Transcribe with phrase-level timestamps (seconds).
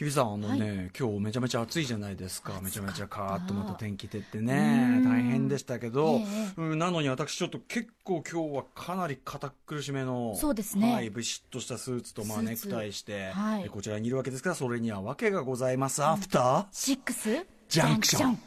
[0.00, 2.58] 日比さん、あのね、今日めちゃめちゃ暑いじゃないですか。
[2.62, 6.22] めちゃめちゃカーッとまた天気照ってね、大変でしたけど、
[6.56, 10.94] うん、なのに私ちょっと結構今日はかなり堅苦しめの、そうですね。
[10.94, 16.02] はい、ブシッとしたスーツと、まあネクタイして、はい、こちらにいるわけですから、それには訳がございます。
[16.02, 16.66] アフター。
[16.72, 17.28] シックス？
[17.68, 18.38] ジャンクション。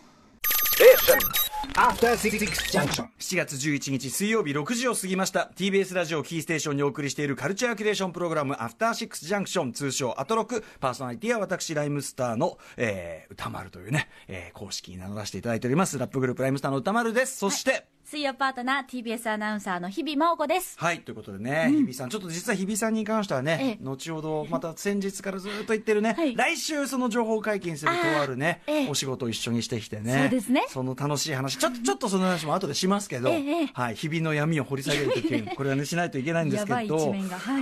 [3.19, 5.49] 7月11日水曜日6時を過ぎました。
[5.55, 10.63] TBS ラジオキーステーションにお送りしているカルチャーキュレーションプログラムアフターシックスジャンクション通称アトロック。
[10.79, 15.97] パーソナリティは私ライムスターの、えー、歌丸というね、えー、公式に名乗らせていただいております。
[15.97, 17.37] ラップグループライムスターの歌丸です。
[17.37, 20.75] そして、はい水曜パートナー TBS アナウンサーの日々真央子です。
[20.77, 30.65] はいということでね、うん、日比さんちょっと実は日比さんに関してはね、ええ、後ほどまた先日からずっと言ってるね、はい、来週その情報解禁するとあるね、え、お仕事を一緒にしてきてねそうですね。
[30.67, 33.29] その楽しい話ちょっとちょっとその話も後でしますけど、
[33.73, 36.87] はい、日々の闇を掘り下げるという これはねしないといけないんですけど、はい、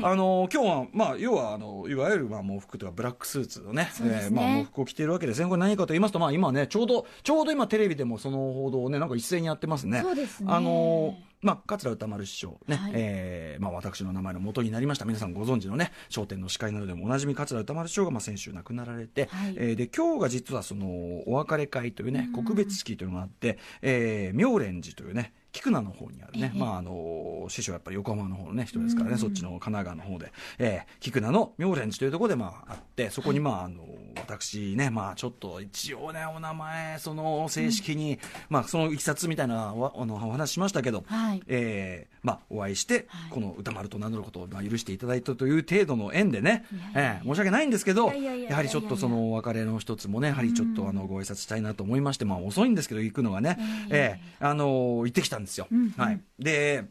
[0.04, 5.48] あの今日はまあ要はあのいわゆるまあ喪服とかブラックスーツのねね、えー、まあ喪服を着ているわけですね。
[5.48, 10.02] これ何かと言いますとまあ今ねちょうどちょうど今テレビでもその報道をねなんか一斉にやってますね。
[10.02, 10.48] そうですね。
[10.50, 15.06] あのまあ、桂歌丸師匠ね、はい、えー、まあ、私の名前の元になりました。
[15.06, 20.88] 皆さんご存知のね『笑点』の司会などでもおなじみ桂歌丸師匠がまあ先週亡くなられて、はい、えー、で今日が実はその
[21.28, 33.84] お別れ会というね告別式というのがあって、えー、妙蓮寺というね菊名の方にあるね、ええ、まああの師匠はやっぱり横浜の方のね人ですからね、そっちの神奈川の方で、えー、菊名の妙蓮寺というところでまああってそこにまあ、あの
[34.18, 38.20] 私ねまあちょっと一応ねお名前その正式に、うん、
[38.50, 46.66] まあそのいきさつみたいなおあのお話しましたけど、はい、えー、まあお会いして、はい、この歌丸と名乗ることをまあ許していただいたという程度の縁でね、
[46.96, 53.58] えー、申し訳ないんですけどやはりちょっとそのお別れの一つもねやはりちょっとあのご挨拶したいなと思いまして、まあ遅いんですけど行くのがね、
[53.90, 55.68] えー、あの行ってきたんですよ。
[55.72, 56.86] うんうん、はい、で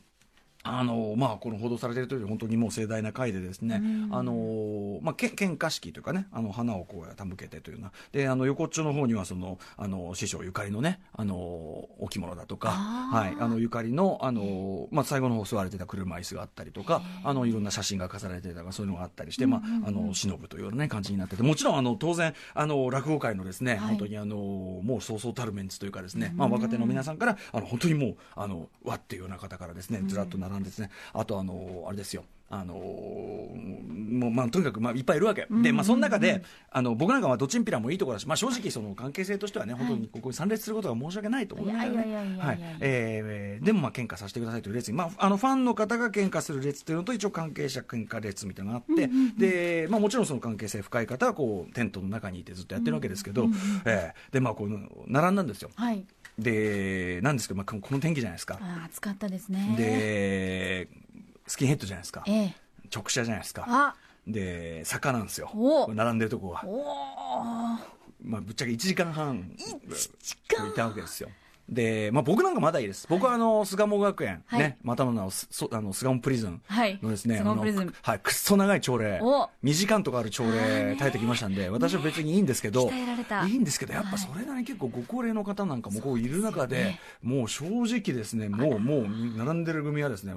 [0.63, 32.25] あのまあ、この報道されているとおり、本当にもう盛大な会でですね、あのまあ、献花式というかね、あの花をこう手向けてというような、であの横っちょの方にはそのあの師匠ゆかりのね、あのお着物だとか、はい、あのゆかりのあの、まあ、最後の方座られてた車椅子があったりとか、あのいろんな写真が飾られてたとか、そういうのがあったりして、まあ、あの忍ぶというような、ね、感じになってて、もちろんあの当然あの、落語界のですね、はい、本当にあのもうそうそうたるメンツというかですね、まあ、若手の皆さんから、あの本当にもう、あのわっていうような方からですね、ずらっと並んでですね、あとあのあれですよ。
[32.53, 42.01] あのもうまあ、とにかく、まあ、いっぱいいるわけ、でまあ、その中であの僕なんかはどっちんぴらもいいところだし、まあ、正直、その関係性としてはね、本当にここに参列することが申し訳ないと思うんだよね、
[43.63, 53.47] でも、まあ喧嘩させてくださいという列に、まあ、あのファンの方が喧嘩する列というのと、一応、関係者喧嘩列みたいなのがあって、でまあ、もちろんその関係性深い方はこうテントの中にいてずっとやってるわけですけど、
[53.85, 54.71] えー、でまあ、こう
[55.07, 55.71] 並んだんですよ。
[55.77, 56.05] はい
[56.39, 58.59] でなんですけど、まあ、この天気じゃないですか。
[58.61, 59.75] あ暑かったですね。
[59.77, 60.89] で
[61.47, 62.55] スキンヘッドじゃないですか、ええ、
[62.95, 63.97] 直射じゃないですか。
[64.27, 65.51] で坂なんですよ。
[65.95, 66.63] 並んでるとこが
[68.23, 71.31] まあぶっちゃけ1時間半いたわけですよ
[71.71, 73.07] で、まあ、僕なんかまだいいです。
[73.09, 76.61] 僕はあの、巣鴨学園、はい、ね、またの名を、そあの、巣鴨プリズン
[77.03, 77.63] のですね、はい、あの、
[78.03, 89.07] はい、くっそ長い朝礼、2時間とかある朝礼耐えてきましたんで、私は別にいいんですけど、いいんですけど、やっぱそれなりに結構ご高齢の方なんかもこういる中で、もう正直ですね、もう、もう、
[89.37, 90.35] 並んでる組はですね、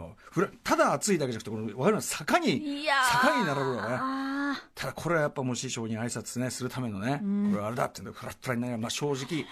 [0.63, 3.97] ただ暑いだけじゃなくて、この、わかります坂に、坂に並ぶよね。
[4.75, 7.21] ただこれはやっぱもう師匠に挨拶ね、するためのね、
[7.51, 9.45] これあれだっていうのフラッフラになりまあ正直、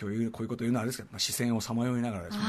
[0.00, 2.42] 今日こういうこと言うのはあれですけど、まあ、視線をさまよいながらですね。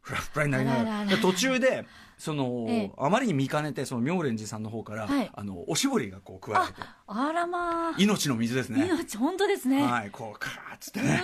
[0.00, 1.18] フラフラになりながら。
[1.18, 1.86] 途中で
[2.18, 7.94] その、ええ、あまりに見かねてその妙蓮寺さんの方から、はい、あのおしぼりがこう加えてあらまあ。
[7.96, 8.86] 命の水ですね。
[8.86, 9.82] 命本当ですね。
[9.82, 11.22] はいこうカーッつってね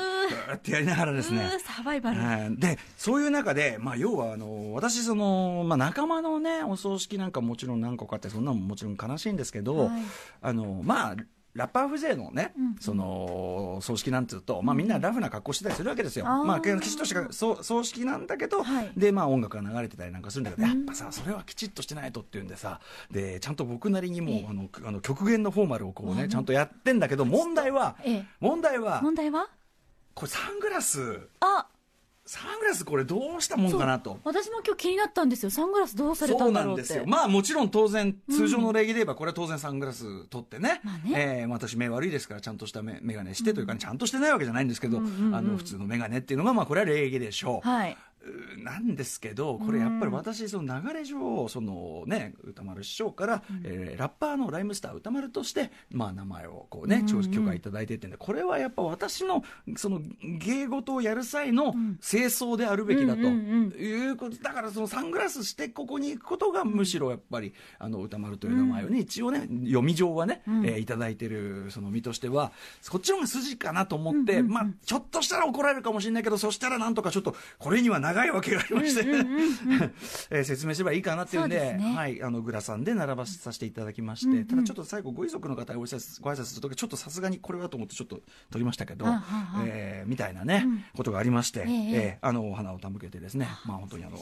[0.49, 0.57] うー。
[0.57, 1.51] ってやりながらですね。
[1.59, 10.03] サバイバル、はい、でそういう中で、まあ、要はあの私その、まあ、仲間のねお葬式なんかもちろん何個かあってそんなももちろん悲しいんですけど、はい、
[10.43, 11.17] あのまあ
[11.55, 27.97] ラッパー風情のね、うん、その葬式なんていうと、まあ、みんなラフな格好してたりするわけですよ、うん、まあ、きちっとした葬葬式なんだけど、はい、でまあ、音楽が流れてたりなんかするんだけど、やっぱさ、それはきちっとしてないとっていうんでさ、でちゃんと僕なりにもあのあの極限のフォーマルをこうね、ちゃんとやってんだけど、問題は、
[28.41, 29.49] 問題は、問題は？
[30.15, 31.21] これ、サングラス。
[31.41, 31.67] あ
[32.31, 34.21] サングラスこれどうしたもんかなと。
[34.23, 35.51] 私も今日気になったんですよ。
[35.51, 36.85] サングラスどうされたんだろうって。
[36.85, 37.13] そうなんですよ。
[37.19, 41.13] まあもちろん当然通常の礼儀で言えばこれは当然サングラス取ってね,、まあね。
[41.43, 47.97] えー、私目悪いですからちゃんとした眼鏡してというか、ね、ちゃんとしてないわけじゃないんですけど、あの普通の眼鏡っていうのがまあこれは礼儀でしょう、はい
[48.63, 59.43] なんですけどこれやっぱり私その流れ上そのね歌丸師匠から、うん、えー、ラッパーのライムスター歌丸としてまあ名前をこうね許可いただいてってんでこれはやっぱ私の
[59.77, 61.73] その芸事をやる際の
[62.03, 72.53] 清掃であるべきだということだからそのサングラスしてここに行くことがむしろやっぱりあの歌丸という名前をね、一応ね読み上はね、うん、えー、いただいてるその身としては
[72.83, 79.07] そっちの方が筋かなと思って、まあちょっとしたら怒られるかもしれないけどそしたらなんとかちょっとこれには長いわけがありまして、
[80.31, 88.17] え説明すればいいかなっていうんで、ね、はい、あのグラさんで並ばさせていただきまして、うんうん、ただちょっと最後ご遺族の方にご挨拶ご挨拶するときちょっとさすがにこれはと思ってちょっと
[88.51, 89.07] 取りましたけど、
[89.65, 94.19] えー、みたいなね、うん、ことがありまして、えー、えー、あのお花を手向けてですね、まあ本当にあの。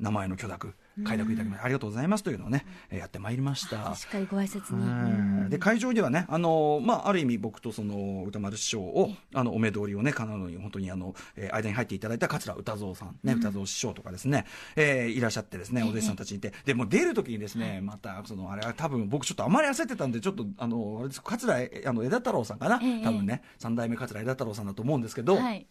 [0.00, 3.94] 名前の許諾快諾いただきまして、ありがとうございますというのをね、やってまいりました。
[3.94, 14.46] しっかりご挨拶に、で会場ではねあの、まあ、ある意味僕とその歌丸師匠をあのお目通りをねかなり本当にあの、えー、間に入っていただいた桂歌蔵さんね、歌蔵師匠とかですね、
[14.76, 25.66] えー、いらっしゃってですねお弟子さんたちいて、でも出る時にですねまたそのあれは多分僕ちょっとあまり焦ってたんでちょっとあの桂あの枝太郎さんかな、多分ね三代目桂枝太郎さんだと思うんですけど、はい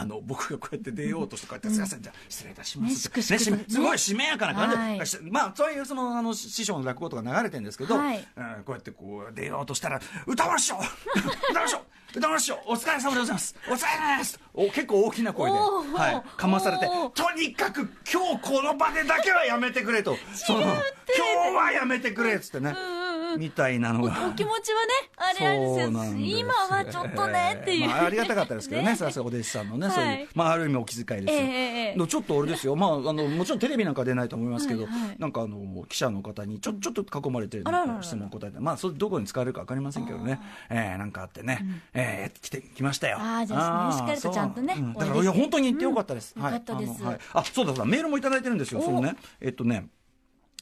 [0.00, 3.10] あの僕がこうやって出ようとしてこうやって「すいませんじゃ失礼いたします」
[3.58, 4.70] ね、すごいしめやかな感
[5.04, 5.18] じ。
[5.18, 8.18] で、まあそういうそのあの師匠の落語とか流れてるんですけど、はい、
[8.64, 10.78] こうやってこう出ようとしたら「歌丸師匠
[11.50, 11.84] 歌丸師匠
[12.14, 13.56] 歌丸師匠お疲れ様でございます。
[13.68, 22.97] お疲れ様です」お結構大きな声で、はい、かまされて「とにかく今日この場でだけはやめてくれ」と「その今日はやめてくれ」っつってね。
[23.38, 24.28] みたいなのが。
[24.28, 26.18] お気持ちはねあれなんですよ。
[26.18, 34.86] 今はちょっとねっていう、まあ、ありがたかったですけどね さすがお弟子さんのね、そういう、まあ、ある意味お気遣いですよ、えー、ちょっとあれですよ、まあ、あのもちろんテレビなんか出ないと思いますけど、
[35.18, 37.62] なんかあの記者の方にちょちょっと囲まれて
[38.02, 40.40] 質問答えてまあそれどこに使われるか分かりませんけどね、
[40.70, 41.64] えー、なんかあってね、う
[41.94, 43.18] え来てきましたよ。
[43.20, 47.84] ああじゃあ、しっかりとちゃんとね、だからいや本当に行ってよかったです、よかったです、はい、あそうだそうだ。
[47.84, 49.16] メールも頂いてるんですよそのね。
[49.40, 49.88] えっとね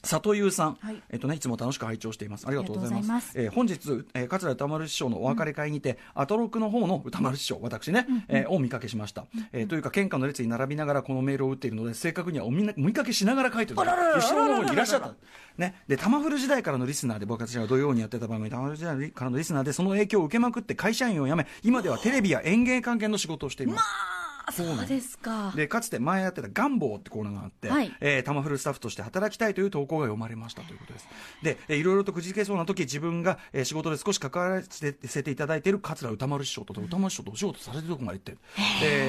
[0.03, 2.47] 里優さん、はい、えっとね、いつも楽しく拝聴しています。
[2.47, 3.09] ありがとうございます。
[3.09, 9.25] ますえー、本日、えー、桂歌丸師匠のお別れ会にて、うん、アトロクの方の歌丸師匠、私ね、うん、えー、を見かけしました。
[9.33, 13.77] うん、えー、というか、献花の列に並びながらこのメールを打っているので、正確にはお見見かけしながら書いてる。
[13.77, 13.85] 後
[14.33, 15.13] ろの方にいらっしゃった。
[15.57, 23.75] ね、で、玉古時代からのリスナーで、僕たちが土曜にやってた番組、玉古時代からのリスナーで、その影響を受けまくって会社員を辞め、今ではテレビや演芸関係の仕事をしています。
[23.77, 25.17] まあそうです。
[25.17, 25.51] か。
[25.55, 27.93] でかつて前やってた「ガンボー」ってコーナーがあって、はい。
[27.99, 31.07] えー、タマフルスタッフとして働きたいという投稿が読まれましたということです。
[31.41, 38.37] で、えー、いろいろとくじけそうな時自分が、えー、仕事で少し関わらせていただいている桂歌丸師匠と歌丸師匠とお仕事されてるとこまで行って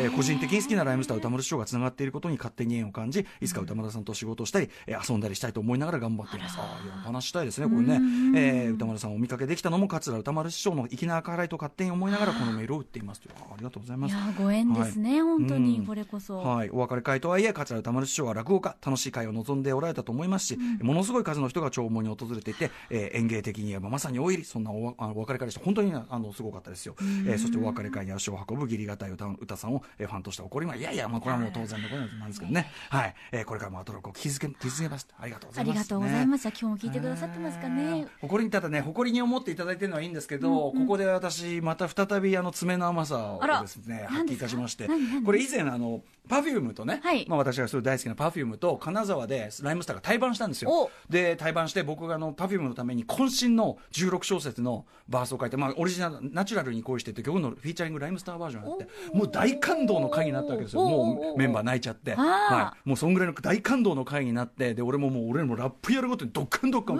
[0.04, 6.58] で個人的に好きなライムスター歌丸師匠がつながっていることに勝手に縁を感じいつか歌丸さんと仕事をしたり、えー、遊んだりしたいと思いながら頑張っています。
[6.58, 8.00] ああいやお話したいですねこれね、
[8.36, 13.34] えー、歌丸さんをお見かけできたのも桂歌丸師匠の粋な計らいと勝手に思いながらこのメールを打っていますという。
[13.38, 14.14] ありがとうございます。
[14.14, 25.60] いやご縁ですね、はい、本当にこれこそ、はい、お別れ会とはいえ桂歌丸師匠は落語家楽しい会を望んでおられたと思いますし、うん、ものすごい数の人が弔問に訪れていて、えー、演芸的に言えばまさに大入りそんなおあのお別れ会でした。
[25.64, 26.94] 本当にあのすごかったですよ、
[27.26, 30.78] えー、そしてお別れ会に足を運ぶ義理堅い歌歌さんを、えー、ファンとして怒ります。
[30.78, 36.48] いやいや、まあ、これはもう当然のことなんですけどね、はい、えー、これからもアトロクを気づけ気づけますありがとうございます、ね、ありがとうございます。
[36.48, 38.06] 今日も聞いてくださってますかね。
[38.20, 44.88] 誇りにただね誇りに思っていただいてるのはいいんですけど、うんうん、ここで私また再びあの爪の甘さをですね発揮いたしまして
[45.24, 50.90] これ以前あのPerfume とね、はい、まあ、私がすごい大好きな Perfume と金沢で RHYMESTER が対バンしたんですよ。
[51.08, 58.88] で対バンして僕があの Perfume のために渾身の16小節のバースを書いて、まあ、オリジナル「ナチュラルに恋して」って曲の featuring RHYMESTER バージョンがあって。
[59.14, 60.82] もう大感動の回になったわけですよ。
[60.82, 66.98] もうメンバー泣いちゃって、はい、もうそんぐらいの大感動の回になってで俺ももう俺もラップやるごとにドッカンドッカン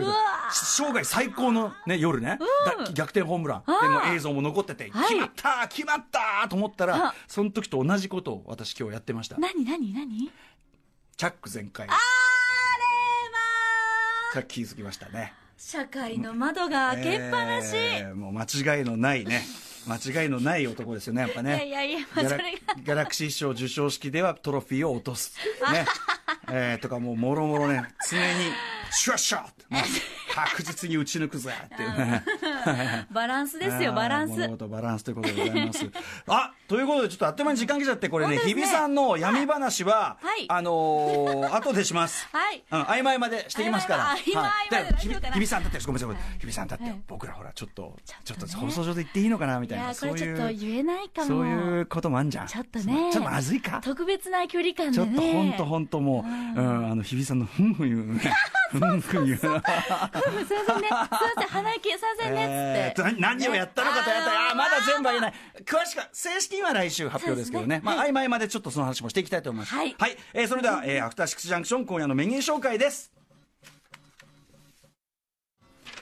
[0.51, 2.39] 生涯最高の、ね、夜ね、
[2.95, 3.63] 逆転ホームラン。
[3.67, 9.39] でも映像も残ってて、決まった決まったと思ったらその時と同じことを私今日やってました。
[9.39, 10.31] 何何何？
[11.17, 11.87] チャック全開。
[11.87, 11.99] あれは
[14.35, 15.33] さっき気づきましたね。
[15.57, 18.45] 社会の窓が開けっぱなし、えー、もう間
[18.79, 19.43] 違いのないね。
[19.89, 21.67] 間違いのない男ですよねやっぱね。
[21.67, 22.75] いやいやいや、まあ、それが。
[22.77, 25.35] ギャラクシー賞授賞式ではトロフィーを落とす。
[25.73, 25.87] ね。
[26.51, 27.85] えー、とかもうもろもろね。
[28.09, 28.53] 常に
[28.91, 29.85] シュワッシャーって、ね、
[30.35, 32.25] 確実に打ち抜くぜっていうね
[33.11, 34.33] バランスですよ バランス。
[34.33, 35.91] 物事バランスということでございます。
[36.29, 38.39] あということでちょっとあっという間に時間来ちゃってこれねね。
[38.45, 42.29] 日比さんの闇話は、はい、あのー、 後でします。
[42.33, 42.63] はい。
[42.71, 44.17] うん曖昧までしてきますから。
[44.17, 44.97] 曖昧まで
[45.33, 49.93] 日比さんだってごめんなさい日比さんだって僕らほらちょっとちょっと放送上で言っていいのかなみたいな。
[49.95, 51.27] そういうちょっと言えないかも。
[51.27, 52.47] そういうこともあんじゃん。
[52.47, 53.11] ちょっとね。
[53.13, 53.81] ちょっとまずいか。
[53.83, 56.25] 特別な距離感でちょっと本当本当も
[56.57, 58.33] う、うん、あの日比さんのふんふん言うね
[58.71, 59.39] ふんふん言う。
[59.41, 59.67] すいませんね。
[60.47, 60.81] すいま
[61.39, 62.89] せん鼻息すいませんね。
[62.91, 65.35] っつって、何をやったのかとやったらあまだ全部は言えない。
[65.65, 69.75] 詳しくは正式には来週発表ですけどね、ね、まあ、曖昧までちょっとその話もしていきたいと思います。
[69.75, 69.97] はい。
[69.99, 73.13] はい、えー、それでは、えー、アフターシックスジャンクション、今夜のメニュー紹介です。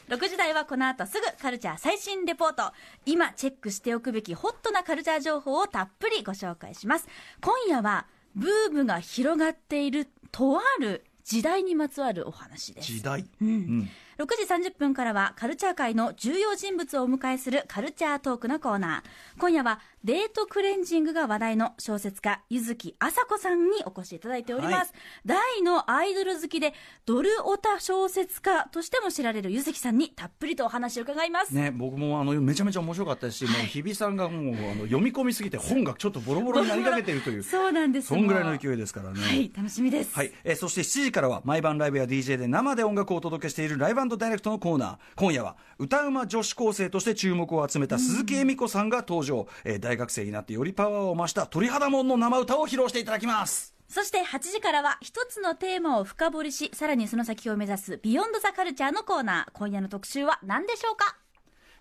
[0.08, 2.72] 6時台はこの後すぐカルチャー最新レポート。
[3.06, 7.08] 今チェックしておくべきホットなカルチャー情報をたっぷりご紹介します。
[7.40, 8.06] 今夜は
[8.36, 12.92] ブームが広がっているとある時代にまつわるお話です。
[12.92, 19.40] 時代、うん、うん6時30分からはカルチャー界の重要人物をお迎えするカルチャートークのコーナー。
[19.40, 24.88] 今夜はデートクレンジングが話題の小説家柚木麻子さんにお越しいただいております、はい、
[25.26, 31.54] 大のアイドル好きでドルオタ小説家としても知られる柚木さんにたっぷりとお話を伺います。
[31.54, 37.42] ね僕もあのめちゃめちゃ面白かったし、はい、もう日比さんがもうあの読み込みすぎて本がちょっとボロボロになりかけているという。
[37.44, 38.06] そうなんです。
[38.06, 39.20] そんぐらいの勢いですからね。
[39.20, 39.50] はい。
[39.54, 40.14] 楽しみです。
[40.14, 44.98] はい、えー、そして7時からは毎晩ライブや DJ で生で音楽をお届けしている Live Direct のコーナー。
[45.16, 53.74] 今夜は歌うま女子高生として注目を集めた鈴木恵美子さんが登場、えー、大学生になってよりパワーを増した鳥肌もんの生歌を披露していただきます。
[53.88, 59.52] そして8時からは一つのテーマを深掘りしさらにその先を目指す Beyond the Culture のコーナー。
[59.52, 61.16] 今夜の特集は何でしょうか？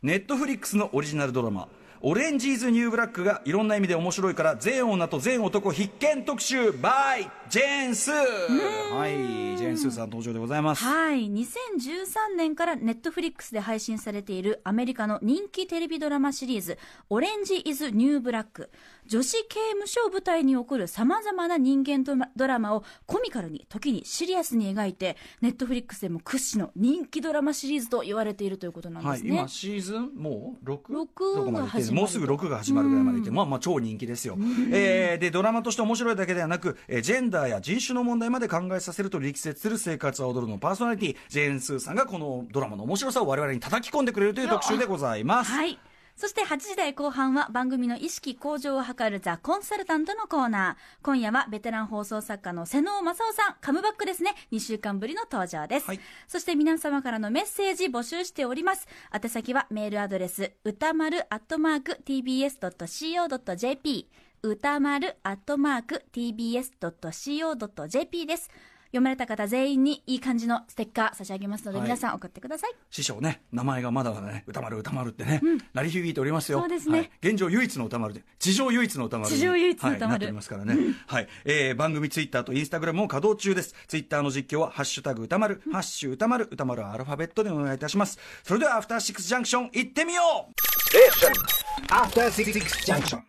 [0.02, 1.68] Netflix のオリジナルドラマ
[2.02, 8.96] Orange Is the New Black がいろんな意味で面白いから全女と全男必見特集 by ジェーンスー。
[8.96, 10.84] はいジェーンスーさん登場でございます。
[10.84, 11.28] はい。
[11.32, 16.78] 2013年からネットフリックスで配信されているアメリカの人気テレビドラマシリーズ
[17.10, 18.70] オレンジ・イズ・ニューブラック
[19.08, 30.80] 女子刑務所を舞台に起こるさまざまな人間ドラマをコミカルに時にシリアスに描いてネットフリックスでも屈指の人気ドラマシリーズと言われているということなんですね、はい、今シーズンもう 6?
[31.16, 34.38] 6が始まるもうすぐ6が始まるぐらいまでいて、まあまあ超人気ですよ、
[34.72, 45.52] えー、でドラマとして面白いだけではなく、えー、ジェンダーや人種の問題まで考えさせると力説する生活は踊るのパーソナリティジェーン・スーさんがこのドラマの面白さを我々に叩き込んでくれるという特集でございます。
[45.52, 45.78] はい
[46.16, 50.84] そして8時台後半は番組の意識向上を図るザ・コンサルタントのコーナー。
[51.04, 54.34] 今夜はベテラン放送作家の瀬能正夫さん、カムバックですね。
[54.54, 55.88] 2週間ぶりの登場です。
[55.88, 58.88] はい、そして皆様からのメッセージ募集しております。
[59.14, 64.10] 宛先はメールアドレス、歌丸アットマーク tbs.co.jp
[64.42, 68.50] 歌丸アットマーク tbs.co.jp です。
[68.96, 72.72] 読まれた方全員にいい感じのステッカー差し上げますので、皆さん送ってください。
[72.90, 76.60] 師匠ね名前がまだね歌丸歌丸ってね、うん、鳴り響いておりますよ。
[76.60, 83.76] そうですね、はい、現状唯一の歌丸で地上唯一の歌丸地上唯一の歌丸、はい、なっておりますからね、はい、えー、番組ツイッターとインスタグラムも稼働中です。
[83.88, 88.18] ツイッターの実況はハッシュタグ歌丸、ハッシュ歌丸歌丸はアルファベットでお願いいたします。
[88.44, 90.54] それではアフターシックスジャンクション行ってみよう。
[90.96, 93.24] えアフターシックスジャンクション